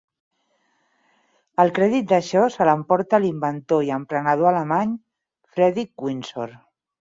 El 1.63 1.73
crèdit 1.75 2.07
d'això 2.13 2.47
se 2.57 2.67
l'emporta 2.71 3.21
l'inventor 3.27 3.87
i 3.91 3.95
emprenedor 4.01 4.53
alemany 4.55 4.99
Fredrick 5.57 6.09
Winsor. 6.11 6.61